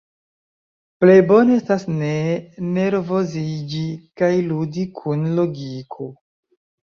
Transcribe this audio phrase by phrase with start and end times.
[1.03, 2.13] Plej bone estas ne
[2.79, 3.83] nervoziĝi
[4.21, 6.09] kaj ludi kun logiko.